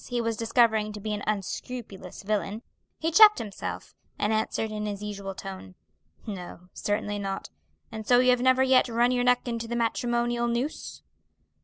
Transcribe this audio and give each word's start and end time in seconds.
he 0.09 0.19
was 0.19 0.35
discovering 0.35 0.91
to 0.91 0.99
be 0.99 1.13
an 1.13 1.21
unscrupulous 1.27 2.23
villain, 2.23 2.63
he 2.97 3.11
checked 3.11 3.37
himself, 3.37 3.93
and 4.17 4.33
answered 4.33 4.71
in 4.71 4.87
his 4.87 5.03
usual 5.03 5.35
tone, 5.35 5.75
"No, 6.25 6.69
certainly 6.73 7.19
not; 7.19 7.51
and 7.91 8.07
so 8.07 8.17
you 8.17 8.31
have 8.31 8.41
never 8.41 8.63
yet 8.63 8.89
run 8.89 9.11
your 9.11 9.23
neck 9.23 9.47
into 9.47 9.67
the 9.67 9.75
matrimonial 9.75 10.47
noose?" 10.47 11.03